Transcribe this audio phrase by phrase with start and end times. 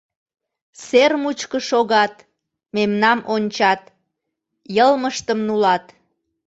[0.85, 2.13] Сер мучко шогат,
[2.75, 3.81] мемнам ончат,
[4.75, 5.85] йылмыштым нулат.